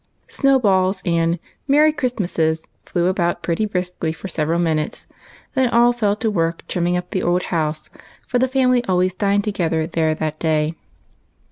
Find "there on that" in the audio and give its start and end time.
9.85-10.39